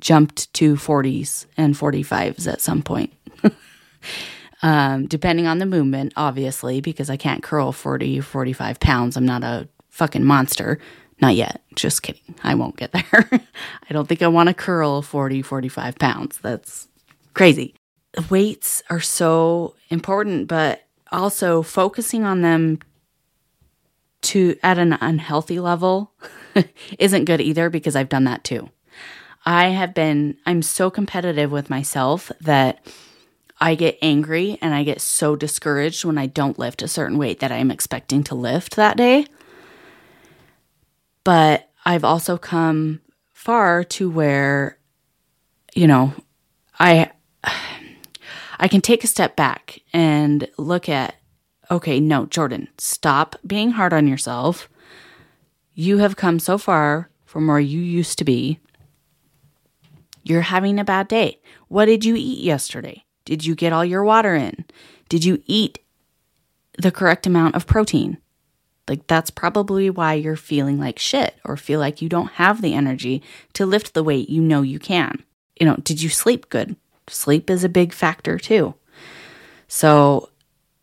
jumped 0.00 0.52
to 0.54 0.74
40s 0.74 1.46
and 1.56 1.74
45s 1.74 2.50
at 2.50 2.60
some 2.60 2.82
point. 2.82 3.12
um, 4.62 5.06
depending 5.06 5.46
on 5.46 5.58
the 5.58 5.66
movement, 5.66 6.12
obviously, 6.16 6.80
because 6.80 7.10
I 7.10 7.16
can't 7.16 7.42
curl 7.42 7.72
40, 7.72 8.20
45 8.20 8.80
pounds. 8.80 9.16
I'm 9.16 9.26
not 9.26 9.42
a 9.42 9.68
fucking 9.90 10.24
monster. 10.24 10.78
Not 11.20 11.34
yet. 11.34 11.62
Just 11.74 12.02
kidding. 12.02 12.34
I 12.44 12.54
won't 12.54 12.76
get 12.76 12.92
there. 12.92 13.28
I 13.32 13.92
don't 13.92 14.06
think 14.06 14.22
I 14.22 14.28
want 14.28 14.48
to 14.48 14.54
curl 14.54 15.00
40, 15.00 15.42
45 15.42 15.98
pounds. 15.98 16.38
That's 16.38 16.88
crazy. 17.32 17.74
Weights 18.30 18.82
are 18.90 19.00
so 19.00 19.74
important, 19.88 20.48
but 20.48 20.82
also 21.10 21.62
focusing 21.62 22.24
on 22.24 22.42
them 22.42 22.80
to 24.22 24.56
at 24.62 24.78
an 24.78 24.94
unhealthy 25.00 25.60
level 25.60 26.12
isn't 26.98 27.26
good 27.26 27.40
either 27.40 27.70
because 27.70 27.94
I've 27.94 28.08
done 28.08 28.24
that 28.24 28.44
too. 28.44 28.68
I 29.46 29.68
have 29.68 29.94
been 29.94 30.38
I'm 30.46 30.62
so 30.62 30.90
competitive 30.90 31.52
with 31.52 31.70
myself 31.70 32.32
that 32.42 32.84
I 33.60 33.74
get 33.76 33.98
angry 34.02 34.58
and 34.60 34.74
I 34.74 34.82
get 34.82 35.00
so 35.00 35.36
discouraged 35.36 36.04
when 36.04 36.18
I 36.18 36.26
don't 36.26 36.58
lift 36.58 36.82
a 36.82 36.88
certain 36.88 37.16
weight 37.18 37.40
that 37.40 37.52
I'm 37.52 37.70
expecting 37.70 38.24
to 38.24 38.34
lift 38.34 38.76
that 38.76 38.96
day. 38.98 39.26
But 41.24 41.68
I've 41.84 42.04
also 42.04 42.36
come 42.36 43.00
far 43.32 43.84
to 43.84 44.10
where, 44.10 44.78
you 45.74 45.86
know, 45.86 46.12
I 46.78 47.12
I 48.58 48.68
can 48.68 48.80
take 48.80 49.04
a 49.04 49.08
step 49.08 49.36
back 49.36 49.80
and 49.92 50.48
look 50.58 50.88
at, 50.88 51.16
okay, 51.70 52.00
no, 52.00 52.26
Jordan, 52.26 52.68
stop 52.78 53.36
being 53.46 53.72
hard 53.72 53.92
on 53.92 54.08
yourself. 54.08 54.68
You 55.74 55.98
have 55.98 56.16
come 56.16 56.38
so 56.38 56.58
far 56.58 57.10
from 57.26 57.46
where 57.46 57.60
you 57.60 57.80
used 57.80 58.18
to 58.18 58.24
be. 58.24 58.60
You're 60.28 60.42
having 60.42 60.80
a 60.80 60.84
bad 60.84 61.06
day. 61.06 61.40
What 61.68 61.84
did 61.84 62.04
you 62.04 62.16
eat 62.16 62.42
yesterday? 62.42 63.04
Did 63.24 63.46
you 63.46 63.54
get 63.54 63.72
all 63.72 63.84
your 63.84 64.02
water 64.02 64.34
in? 64.34 64.64
Did 65.08 65.24
you 65.24 65.40
eat 65.46 65.78
the 66.78 66.90
correct 66.90 67.28
amount 67.28 67.54
of 67.54 67.68
protein? 67.68 68.18
Like, 68.88 69.06
that's 69.06 69.30
probably 69.30 69.88
why 69.88 70.14
you're 70.14 70.34
feeling 70.34 70.80
like 70.80 70.98
shit 70.98 71.36
or 71.44 71.56
feel 71.56 71.78
like 71.78 72.02
you 72.02 72.08
don't 72.08 72.32
have 72.32 72.60
the 72.60 72.74
energy 72.74 73.22
to 73.52 73.66
lift 73.66 73.94
the 73.94 74.02
weight 74.02 74.28
you 74.28 74.42
know 74.42 74.62
you 74.62 74.80
can. 74.80 75.22
You 75.60 75.66
know, 75.66 75.76
did 75.76 76.02
you 76.02 76.08
sleep 76.08 76.48
good? 76.48 76.74
Sleep 77.08 77.48
is 77.48 77.62
a 77.62 77.68
big 77.68 77.92
factor 77.92 78.36
too. 78.36 78.74
So, 79.68 80.30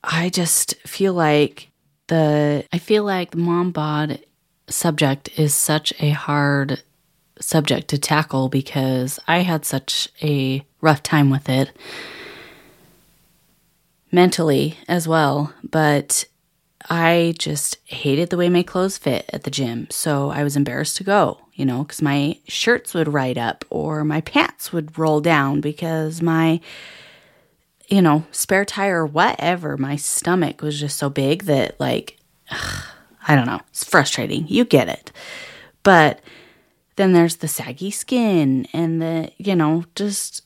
I 0.05 0.29
just 0.29 0.75
feel 0.87 1.13
like 1.13 1.69
the 2.07 2.65
I 2.71 2.77
feel 2.77 3.03
like 3.03 3.31
the 3.31 3.37
mom 3.37 3.71
bod 3.71 4.19
subject 4.69 5.37
is 5.37 5.53
such 5.53 5.93
a 5.99 6.11
hard 6.11 6.81
subject 7.39 7.87
to 7.89 7.97
tackle 7.97 8.49
because 8.49 9.19
I 9.27 9.39
had 9.39 9.65
such 9.65 10.09
a 10.21 10.65
rough 10.81 11.03
time 11.03 11.29
with 11.29 11.49
it 11.49 11.71
mentally 14.11 14.77
as 14.87 15.07
well, 15.07 15.53
but 15.63 16.25
I 16.89 17.33
just 17.37 17.77
hated 17.85 18.29
the 18.29 18.37
way 18.37 18.49
my 18.49 18.63
clothes 18.63 18.97
fit 18.97 19.29
at 19.33 19.43
the 19.43 19.51
gym. 19.51 19.87
So 19.89 20.29
I 20.29 20.43
was 20.43 20.55
embarrassed 20.55 20.97
to 20.97 21.03
go, 21.03 21.39
you 21.53 21.65
know, 21.65 21.83
because 21.83 22.01
my 22.01 22.37
shirts 22.47 22.93
would 22.93 23.13
ride 23.13 23.37
up 23.37 23.65
or 23.69 24.03
my 24.03 24.21
pants 24.21 24.73
would 24.73 24.97
roll 24.97 25.21
down 25.21 25.61
because 25.61 26.21
my, 26.21 26.59
you 27.87 28.01
know, 28.01 28.25
spare 28.31 28.65
tire 28.65 29.05
whatever, 29.05 29.77
my 29.77 29.95
stomach 29.95 30.61
was 30.61 30.79
just 30.79 30.97
so 30.97 31.09
big 31.09 31.43
that, 31.43 31.79
like, 31.79 32.17
ugh, 32.51 32.83
I 33.27 33.35
don't 33.35 33.47
know, 33.47 33.61
it's 33.69 33.85
frustrating. 33.85 34.45
You 34.49 34.65
get 34.65 34.89
it. 34.89 35.13
But 35.83 36.19
then 36.95 37.13
there's 37.13 37.37
the 37.37 37.47
saggy 37.47 37.91
skin 37.91 38.67
and 38.73 39.01
the, 39.01 39.31
you 39.37 39.55
know, 39.55 39.85
just 39.95 40.43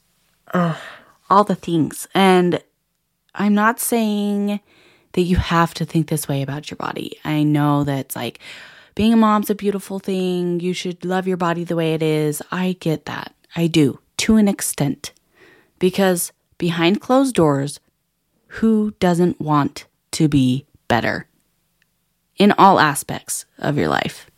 ugh, 0.53 0.77
all 1.29 1.43
the 1.43 1.55
things. 1.55 2.07
And 2.13 2.61
I'm 3.35 3.53
not 3.53 3.79
saying 3.79 4.59
that 5.13 5.21
you 5.21 5.37
have 5.37 5.73
to 5.75 5.85
think 5.85 6.07
this 6.07 6.27
way 6.27 6.41
about 6.41 6.69
your 6.69 6.77
body. 6.77 7.17
I 7.25 7.43
know 7.43 7.83
that 7.83 8.15
like 8.15 8.39
being 8.95 9.13
a 9.13 9.17
mom's 9.17 9.49
a 9.49 9.55
beautiful 9.55 9.99
thing. 9.99 10.59
You 10.59 10.73
should 10.73 11.03
love 11.05 11.27
your 11.27 11.37
body 11.37 11.63
the 11.63 11.75
way 11.75 11.93
it 11.93 12.01
is. 12.01 12.41
I 12.51 12.77
get 12.79 13.05
that. 13.05 13.33
I 13.55 13.67
do 13.67 13.99
to 14.17 14.37
an 14.37 14.47
extent. 14.47 15.13
Because 15.79 16.31
behind 16.57 17.01
closed 17.01 17.35
doors, 17.35 17.79
who 18.47 18.93
doesn't 18.99 19.39
want 19.39 19.85
to 20.11 20.27
be 20.27 20.65
better 20.87 21.27
in 22.37 22.51
all 22.53 22.79
aspects 22.79 23.45
of 23.59 23.77
your 23.77 23.87
life? 23.87 24.29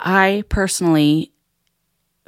I 0.00 0.44
personally 0.48 1.32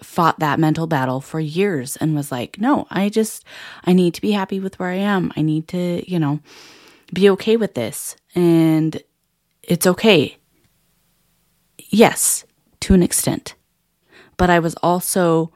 fought 0.03 0.39
that 0.41 0.59
mental 0.59 0.87
battle 0.87 1.21
for 1.21 1.41
years 1.41 1.97
and 1.97 2.15
was 2.15 2.33
like, 2.33 2.59
no, 2.59 2.87
I 2.91 3.09
just, 3.09 3.45
I 3.85 3.93
need 3.93 4.15
to 4.15 4.21
be 4.21 4.33
happy 4.33 4.61
with 4.61 4.79
where 4.79 4.91
I 4.91 4.97
am. 4.97 5.33
I 5.37 5.43
need 5.43 5.69
to, 5.69 6.11
you 6.11 6.19
know, 6.19 6.41
be 7.13 7.31
okay 7.31 7.57
with 7.57 7.75
this. 7.75 8.17
And 8.35 9.03
it's 9.63 9.87
okay. 9.87 10.39
Yes, 11.79 12.45
to 12.81 12.95
an 12.95 13.03
extent. 13.03 13.55
But 14.37 14.51
I 14.51 14.59
was 14.59 14.75
also 14.83 15.53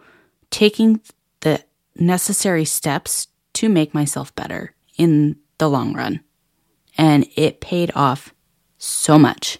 taking 0.50 1.00
the 1.40 1.62
necessary 1.96 2.64
steps 2.64 3.28
to 3.54 3.68
make 3.68 3.94
myself 3.94 4.34
better 4.34 4.74
in 4.96 5.36
the 5.58 5.68
long 5.68 5.94
run. 5.94 6.20
And 6.96 7.26
it 7.36 7.60
paid 7.60 7.90
off 7.94 8.32
so 8.78 9.18
much. 9.18 9.58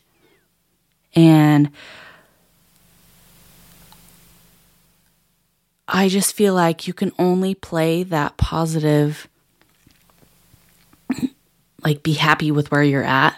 And 1.15 1.71
I 5.89 6.09
just 6.09 6.35
feel 6.35 6.55
like 6.55 6.87
you 6.87 6.95
can 6.95 7.13
only 7.19 7.55
play 7.55 8.03
that 8.05 8.37
positive, 8.37 9.29
like 11.85 12.03
be 12.03 12.15
happy 12.15 12.51
with 12.51 12.71
where 12.71 12.83
you're 12.83 13.05
at 13.05 13.37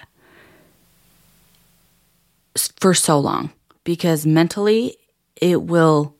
for 2.80 2.94
so 2.94 3.18
long 3.18 3.52
because 3.84 4.24
mentally 4.24 4.96
it 5.36 5.62
will 5.62 6.14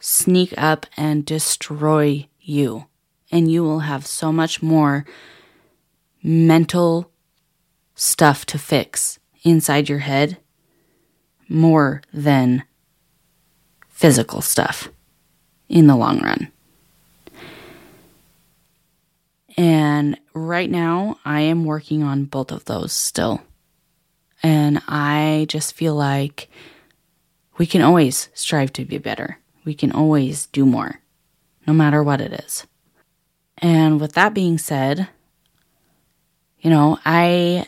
sneak 0.00 0.54
up 0.56 0.86
and 0.96 1.24
destroy 1.24 2.26
you. 2.40 2.86
And 3.30 3.50
you 3.50 3.62
will 3.62 3.80
have 3.80 4.06
so 4.06 4.32
much 4.32 4.62
more 4.62 5.04
mental 6.22 7.10
stuff 7.94 8.46
to 8.46 8.58
fix 8.58 9.18
inside 9.42 9.88
your 9.88 9.98
head 9.98 10.38
more 11.48 12.02
than 12.12 12.64
physical 13.98 14.40
stuff 14.40 14.90
in 15.68 15.88
the 15.88 15.96
long 15.96 16.20
run. 16.20 16.52
And 19.56 20.16
right 20.34 20.70
now, 20.70 21.18
I 21.24 21.40
am 21.40 21.64
working 21.64 22.04
on 22.04 22.26
both 22.26 22.52
of 22.52 22.64
those 22.66 22.92
still. 22.92 23.42
And 24.40 24.80
I 24.86 25.46
just 25.48 25.74
feel 25.74 25.96
like 25.96 26.48
we 27.56 27.66
can 27.66 27.82
always 27.82 28.28
strive 28.34 28.72
to 28.74 28.84
be 28.84 28.98
better. 28.98 29.40
We 29.64 29.74
can 29.74 29.90
always 29.90 30.46
do 30.46 30.64
more, 30.64 31.00
no 31.66 31.72
matter 31.72 32.00
what 32.00 32.20
it 32.20 32.32
is. 32.32 32.68
And 33.56 34.00
with 34.00 34.12
that 34.12 34.32
being 34.32 34.58
said, 34.58 35.08
you 36.60 36.70
know, 36.70 37.00
I 37.04 37.66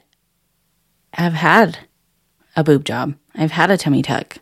have 1.12 1.32
had 1.32 1.76
a 2.54 2.62
boob 2.62 2.84
job. 2.84 3.16
I've 3.34 3.50
had 3.50 3.72
a 3.72 3.76
tummy 3.76 4.02
tuck 4.02 4.38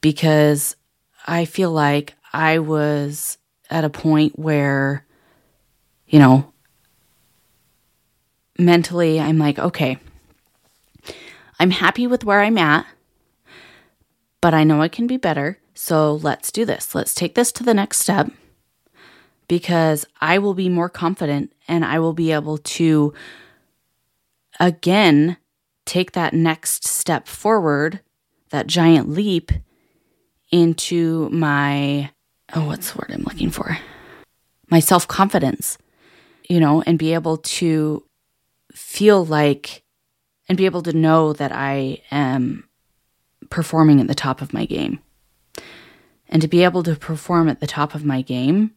because 0.00 0.76
I 1.26 1.44
feel 1.44 1.70
like 1.70 2.14
I 2.32 2.58
was 2.58 3.38
at 3.68 3.84
a 3.84 3.90
point 3.90 4.38
where, 4.38 5.06
you 6.08 6.18
know, 6.18 6.52
mentally 8.58 9.20
I'm 9.20 9.38
like, 9.38 9.58
okay, 9.58 9.98
I'm 11.58 11.70
happy 11.70 12.06
with 12.06 12.24
where 12.24 12.40
I'm 12.40 12.58
at, 12.58 12.86
but 14.40 14.54
I 14.54 14.64
know 14.64 14.80
I 14.80 14.88
can 14.88 15.06
be 15.06 15.16
better. 15.16 15.58
So 15.74 16.14
let's 16.16 16.52
do 16.52 16.64
this. 16.64 16.94
Let's 16.94 17.14
take 17.14 17.34
this 17.34 17.52
to 17.52 17.62
the 17.62 17.74
next 17.74 17.98
step 17.98 18.30
because 19.48 20.06
I 20.20 20.38
will 20.38 20.54
be 20.54 20.68
more 20.68 20.88
confident 20.88 21.52
and 21.66 21.84
I 21.84 21.98
will 21.98 22.12
be 22.12 22.32
able 22.32 22.58
to 22.58 23.12
again 24.58 25.36
take 25.86 26.12
that 26.12 26.34
next 26.34 26.86
step 26.86 27.26
forward, 27.26 28.00
that 28.50 28.66
giant 28.66 29.08
leap 29.08 29.50
into 30.50 31.28
my 31.30 32.10
oh, 32.54 32.66
what's 32.66 32.92
the 32.92 32.98
word 32.98 33.10
I'm 33.12 33.22
looking 33.22 33.50
for? 33.50 33.78
My 34.68 34.80
self 34.80 35.06
confidence, 35.06 35.78
you 36.48 36.60
know, 36.60 36.82
and 36.82 36.98
be 36.98 37.14
able 37.14 37.38
to 37.38 38.04
feel 38.72 39.24
like 39.24 39.82
and 40.48 40.56
be 40.56 40.66
able 40.66 40.82
to 40.82 40.92
know 40.92 41.32
that 41.32 41.52
I 41.52 42.02
am 42.10 42.68
performing 43.50 44.00
at 44.00 44.08
the 44.08 44.14
top 44.14 44.42
of 44.42 44.52
my 44.52 44.64
game. 44.64 45.00
And 46.28 46.42
to 46.42 46.48
be 46.48 46.64
able 46.64 46.82
to 46.84 46.96
perform 46.96 47.48
at 47.48 47.60
the 47.60 47.66
top 47.66 47.94
of 47.94 48.04
my 48.04 48.22
game, 48.22 48.72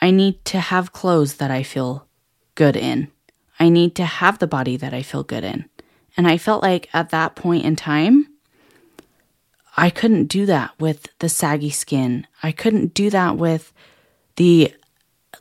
I 0.00 0.10
need 0.10 0.44
to 0.46 0.60
have 0.60 0.92
clothes 0.92 1.34
that 1.36 1.50
I 1.50 1.62
feel 1.62 2.06
good 2.54 2.76
in. 2.76 3.10
I 3.58 3.68
need 3.68 3.94
to 3.96 4.04
have 4.04 4.38
the 4.38 4.46
body 4.46 4.76
that 4.76 4.94
I 4.94 5.02
feel 5.02 5.22
good 5.22 5.44
in. 5.44 5.66
And 6.16 6.26
I 6.26 6.38
felt 6.38 6.62
like 6.62 6.88
at 6.92 7.10
that 7.10 7.36
point 7.36 7.64
in 7.64 7.76
time, 7.76 8.26
I 9.80 9.88
couldn't 9.88 10.26
do 10.26 10.44
that 10.44 10.78
with 10.78 11.08
the 11.20 11.30
saggy 11.30 11.70
skin. 11.70 12.26
I 12.42 12.52
couldn't 12.52 12.92
do 12.92 13.08
that 13.08 13.38
with 13.38 13.72
the 14.36 14.74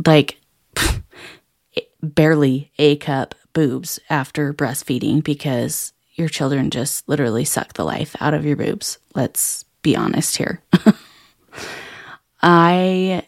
like 0.05 0.39
barely 2.01 2.71
A 2.77 2.95
cup 2.95 3.35
boobs 3.51 3.99
after 4.09 4.53
breastfeeding 4.53 5.21
because 5.21 5.91
your 6.13 6.29
children 6.29 6.69
just 6.69 7.07
literally 7.09 7.43
suck 7.43 7.73
the 7.73 7.83
life 7.83 8.15
out 8.21 8.33
of 8.33 8.45
your 8.45 8.55
boobs. 8.55 8.97
Let's 9.13 9.65
be 9.81 9.97
honest 9.97 10.37
here. 10.37 10.61
I 12.41 13.23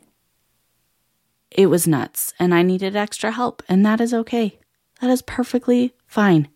it 1.50 1.68
was 1.68 1.90
nuts 1.90 2.34
and 2.40 2.54
I 2.54 2.62
needed 2.62 2.96
extra 2.96 3.32
help 3.32 3.62
and 3.68 3.86
that 3.86 4.00
is 4.00 4.14
okay. 4.14 4.60
That 5.02 5.10
is 5.10 5.22
perfectly 5.22 5.94
fine 6.08 6.48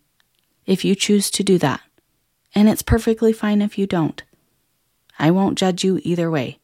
if 0.64 0.82
you 0.82 0.94
choose 0.94 1.30
to 1.32 1.42
do 1.42 1.58
that. 1.58 1.82
And 2.54 2.70
it's 2.70 2.80
perfectly 2.80 3.34
fine 3.34 3.60
if 3.60 3.76
you 3.76 3.86
don't. 3.86 4.22
I 5.18 5.30
won't 5.30 5.58
judge 5.58 5.84
you 5.84 6.00
either 6.02 6.30
way. 6.30 6.58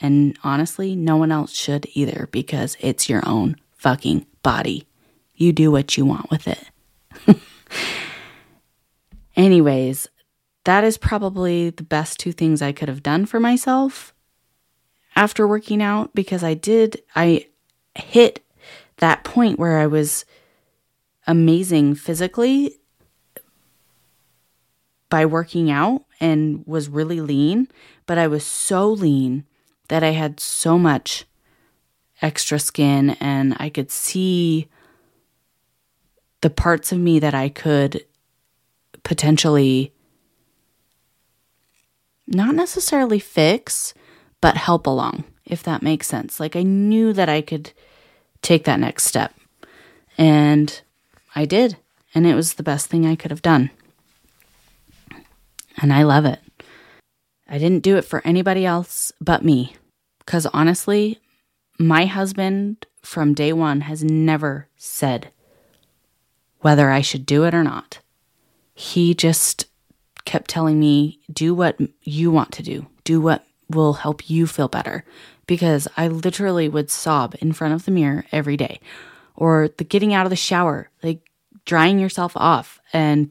And 0.00 0.38
honestly, 0.44 0.94
no 0.94 1.16
one 1.16 1.32
else 1.32 1.52
should 1.52 1.86
either 1.94 2.28
because 2.30 2.76
it's 2.80 3.08
your 3.08 3.26
own 3.26 3.56
fucking 3.76 4.26
body. 4.42 4.86
You 5.34 5.52
do 5.52 5.70
what 5.70 5.96
you 5.96 6.04
want 6.04 6.30
with 6.30 6.46
it. 6.48 6.70
Anyways, 9.36 10.08
that 10.64 10.84
is 10.84 10.98
probably 10.98 11.70
the 11.70 11.82
best 11.82 12.18
two 12.18 12.32
things 12.32 12.60
I 12.60 12.72
could 12.72 12.88
have 12.88 13.02
done 13.02 13.26
for 13.26 13.40
myself 13.40 14.14
after 15.16 15.48
working 15.48 15.82
out 15.82 16.14
because 16.14 16.44
I 16.44 16.54
did, 16.54 17.02
I 17.16 17.46
hit 17.94 18.44
that 18.98 19.24
point 19.24 19.58
where 19.58 19.78
I 19.78 19.86
was 19.86 20.24
amazing 21.26 21.94
physically 21.94 22.76
by 25.08 25.24
working 25.24 25.70
out 25.70 26.04
and 26.20 26.64
was 26.66 26.88
really 26.88 27.20
lean, 27.20 27.68
but 28.06 28.18
I 28.18 28.26
was 28.26 28.44
so 28.44 28.88
lean 28.88 29.44
that 29.88 30.02
I 30.02 30.10
had 30.10 30.40
so 30.40 30.78
much 30.78 31.24
extra 32.22 32.58
skin 32.58 33.10
and 33.20 33.56
I 33.58 33.68
could 33.68 33.90
see 33.90 34.68
the 36.40 36.50
parts 36.50 36.92
of 36.92 36.98
me 36.98 37.18
that 37.18 37.34
I 37.34 37.48
could 37.48 38.04
potentially 39.02 39.92
not 42.26 42.54
necessarily 42.54 43.18
fix, 43.18 43.94
but 44.40 44.56
help 44.56 44.86
along, 44.86 45.24
if 45.44 45.62
that 45.62 45.82
makes 45.82 46.06
sense. 46.06 46.40
Like 46.40 46.56
I 46.56 46.62
knew 46.62 47.12
that 47.12 47.28
I 47.28 47.40
could 47.40 47.72
take 48.42 48.64
that 48.64 48.80
next 48.80 49.04
step. 49.04 49.34
And 50.18 50.80
I 51.34 51.44
did. 51.44 51.76
And 52.14 52.26
it 52.26 52.34
was 52.34 52.54
the 52.54 52.62
best 52.62 52.86
thing 52.86 53.04
I 53.04 53.16
could 53.16 53.30
have 53.30 53.42
done 53.42 53.70
and 55.76 55.92
I 55.92 56.02
love 56.02 56.24
it. 56.24 56.40
I 57.48 57.58
didn't 57.58 57.82
do 57.82 57.96
it 57.96 58.04
for 58.04 58.22
anybody 58.24 58.66
else 58.66 59.12
but 59.20 59.44
me. 59.44 59.76
Because 60.18 60.46
honestly, 60.46 61.20
my 61.78 62.06
husband 62.06 62.86
from 63.02 63.34
day 63.34 63.52
one 63.52 63.82
has 63.82 64.02
never 64.02 64.68
said 64.76 65.30
whether 66.58 66.90
I 66.90 67.00
should 67.00 67.24
do 67.24 67.44
it 67.44 67.54
or 67.54 67.62
not. 67.62 68.00
He 68.74 69.14
just 69.14 69.66
kept 70.24 70.50
telling 70.50 70.80
me, 70.80 71.20
do 71.32 71.54
what 71.54 71.78
you 72.02 72.30
want 72.30 72.52
to 72.52 72.62
do, 72.62 72.86
do 73.04 73.20
what 73.20 73.46
will 73.70 73.94
help 73.94 74.28
you 74.28 74.46
feel 74.46 74.68
better. 74.68 75.04
Because 75.46 75.86
I 75.96 76.08
literally 76.08 76.68
would 76.68 76.90
sob 76.90 77.36
in 77.40 77.52
front 77.52 77.74
of 77.74 77.84
the 77.84 77.92
mirror 77.92 78.24
every 78.32 78.56
day, 78.56 78.80
or 79.36 79.68
the 79.78 79.84
getting 79.84 80.12
out 80.12 80.26
of 80.26 80.30
the 80.30 80.36
shower, 80.36 80.90
like 81.04 81.20
drying 81.64 82.00
yourself 82.00 82.32
off. 82.34 82.80
And 82.92 83.30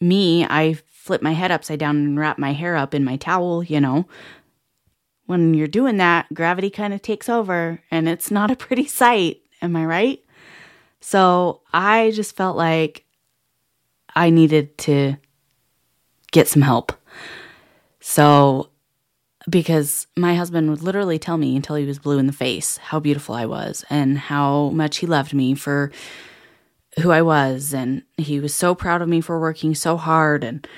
me, 0.00 0.44
I 0.44 0.78
flip 1.08 1.22
my 1.22 1.32
head 1.32 1.50
upside 1.50 1.78
down 1.78 1.96
and 1.96 2.18
wrap 2.18 2.36
my 2.38 2.52
hair 2.52 2.76
up 2.76 2.92
in 2.92 3.02
my 3.02 3.16
towel, 3.16 3.64
you 3.64 3.80
know. 3.80 4.06
When 5.24 5.54
you're 5.54 5.66
doing 5.66 5.96
that, 5.96 6.26
gravity 6.34 6.68
kind 6.68 6.92
of 6.92 7.00
takes 7.00 7.30
over 7.30 7.82
and 7.90 8.06
it's 8.06 8.30
not 8.30 8.50
a 8.50 8.56
pretty 8.56 8.86
sight. 8.86 9.40
Am 9.62 9.74
I 9.74 9.86
right? 9.86 10.24
So 11.00 11.62
I 11.72 12.10
just 12.10 12.36
felt 12.36 12.58
like 12.58 13.06
I 14.14 14.28
needed 14.28 14.76
to 14.78 15.16
get 16.30 16.46
some 16.46 16.60
help. 16.60 16.92
So, 18.00 18.68
because 19.48 20.08
my 20.14 20.34
husband 20.34 20.68
would 20.68 20.82
literally 20.82 21.18
tell 21.18 21.38
me 21.38 21.56
until 21.56 21.76
he 21.76 21.86
was 21.86 21.98
blue 21.98 22.18
in 22.18 22.26
the 22.26 22.34
face 22.34 22.76
how 22.76 23.00
beautiful 23.00 23.34
I 23.34 23.46
was 23.46 23.82
and 23.88 24.18
how 24.18 24.68
much 24.74 24.98
he 24.98 25.06
loved 25.06 25.32
me 25.32 25.54
for 25.54 25.90
who 27.00 27.10
I 27.12 27.22
was. 27.22 27.72
And 27.72 28.02
he 28.18 28.40
was 28.40 28.54
so 28.54 28.74
proud 28.74 29.00
of 29.00 29.08
me 29.08 29.22
for 29.22 29.40
working 29.40 29.74
so 29.74 29.96
hard 29.96 30.44
and 30.44 30.68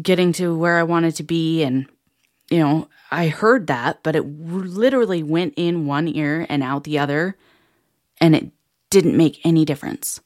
getting 0.00 0.32
to 0.34 0.56
where 0.56 0.78
I 0.78 0.82
wanted 0.82 1.14
to 1.16 1.22
be. 1.22 1.62
And, 1.62 1.86
you 2.50 2.58
know, 2.58 2.88
I 3.10 3.28
heard 3.28 3.66
that, 3.66 4.02
but 4.02 4.16
it 4.16 4.22
literally 4.22 5.22
went 5.22 5.54
in 5.56 5.86
one 5.86 6.08
ear 6.08 6.46
and 6.48 6.62
out 6.62 6.84
the 6.84 6.98
other, 6.98 7.36
and 8.20 8.36
it 8.36 8.50
didn't 8.90 9.16
make 9.16 9.44
any 9.44 9.64
difference. 9.64 10.20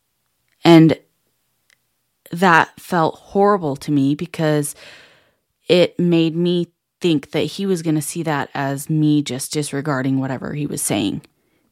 And 0.65 0.99
that 2.31 2.79
felt 2.81 3.17
horrible 3.17 3.77
to 3.77 3.93
me 3.93 4.15
because 4.15 4.75
it 5.69 5.99
made 5.99 6.35
me 6.35 6.69
think 7.01 7.33
that 7.33 7.41
he 7.41 7.67
was 7.67 7.83
going 7.83 7.95
to 7.95 8.03
see 8.03 8.23
that 8.23 8.49
as 8.55 8.89
me 8.89 9.23
just 9.23 9.53
disregarding 9.53 10.19
whatever 10.19 10.55
he 10.55 10.67
was 10.67 10.81
saying, 10.81 11.23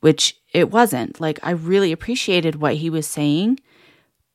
which 0.00 0.38
it 0.52 0.70
wasn't. 0.70 1.20
Like, 1.20 1.38
I 1.42 1.50
really 1.50 1.92
appreciated 1.92 2.57
what 2.57 2.74
he 2.74 2.90
was 2.90 3.07
saying, 3.07 3.61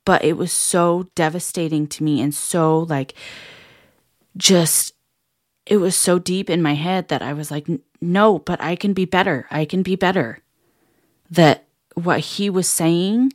but 0.08 0.24
it 0.24 0.38
was 0.38 0.54
so 0.54 1.10
devastating 1.15 1.86
to 1.86 2.02
me 2.02 2.22
and 2.22 2.34
so, 2.34 2.80
like, 2.80 3.13
just 4.38 4.93
it 5.65 5.78
was 5.78 5.98
so 5.98 6.17
deep 6.17 6.50
in 6.50 6.62
my 6.62 6.76
head 6.76 7.10
that 7.10 7.22
I 7.22 7.34
was 7.34 7.52
like, 7.52 7.67
no, 8.00 8.39
but 8.39 8.62
I 8.62 8.78
can 8.78 8.93
be 8.93 9.04
better. 9.04 9.48
I 9.52 9.65
can 9.65 9.84
be 9.84 9.98
better. 9.98 10.39
That 11.30 11.65
what 11.93 12.22
he 12.22 12.50
was 12.50 12.70
saying 12.70 13.34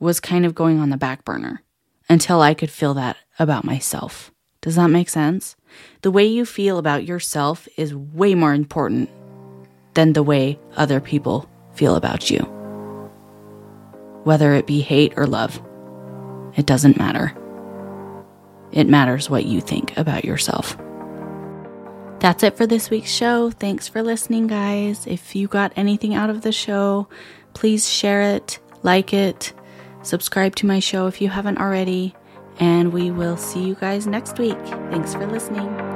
was 0.00 0.18
kind 0.18 0.46
of 0.46 0.54
going 0.54 0.80
on 0.80 0.88
the 0.88 0.96
back 0.96 1.26
burner 1.26 1.62
until 2.08 2.40
I 2.40 2.54
could 2.54 2.70
feel 2.70 2.94
that 2.94 3.18
about 3.38 3.66
myself. 3.66 4.30
Does 4.62 4.76
that 4.76 4.88
make 4.88 5.10
sense? 5.10 5.56
The 6.00 6.10
way 6.10 6.24
you 6.24 6.46
feel 6.46 6.78
about 6.78 7.04
yourself 7.04 7.68
is 7.76 7.94
way 7.94 8.34
more 8.34 8.54
important 8.54 9.10
than 9.92 10.14
the 10.14 10.22
way 10.22 10.58
other 10.74 11.00
people 11.00 11.50
feel 11.74 11.96
about 11.96 12.30
you. 12.30 12.38
Whether 14.24 14.54
it 14.54 14.66
be 14.66 14.80
hate 14.80 15.12
or 15.18 15.26
love, 15.26 15.60
it 16.58 16.66
doesn't 16.66 16.98
matter. 16.98 17.34
It 18.72 18.88
matters 18.88 19.30
what 19.30 19.46
you 19.46 19.62
think 19.62 19.96
about 19.96 20.24
yourself. 20.24 20.76
That's 22.20 22.42
it 22.42 22.56
for 22.56 22.66
this 22.66 22.90
week's 22.90 23.10
show. 23.10 23.50
Thanks 23.50 23.86
for 23.86 24.02
listening, 24.02 24.48
guys. 24.48 25.06
If 25.06 25.36
you 25.36 25.46
got 25.46 25.72
anything 25.76 26.14
out 26.14 26.30
of 26.30 26.42
the 26.42 26.52
show, 26.52 27.08
please 27.54 27.88
share 27.88 28.22
it, 28.22 28.58
like 28.82 29.14
it, 29.14 29.52
subscribe 30.02 30.56
to 30.56 30.66
my 30.66 30.80
show 30.80 31.06
if 31.06 31.20
you 31.20 31.28
haven't 31.28 31.58
already, 31.58 32.14
and 32.58 32.92
we 32.92 33.12
will 33.12 33.36
see 33.36 33.62
you 33.62 33.76
guys 33.76 34.06
next 34.06 34.38
week. 34.38 34.58
Thanks 34.90 35.14
for 35.14 35.26
listening. 35.26 35.87